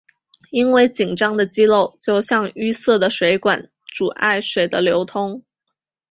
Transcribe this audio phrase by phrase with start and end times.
[0.49, 5.43] 因为紧张的肌肉就像淤塞的水管阻碍水的流通。